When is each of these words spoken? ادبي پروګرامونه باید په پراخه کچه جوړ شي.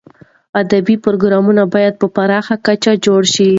ادبي 0.61 0.95
پروګرامونه 1.05 1.63
باید 1.73 1.93
په 2.01 2.07
پراخه 2.15 2.55
کچه 2.65 2.91
جوړ 3.05 3.21
شي. 3.33 3.49